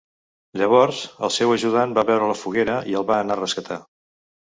[0.61, 3.83] Llavors, el seu ajudant va veure la foguera i el va anar a rescatar.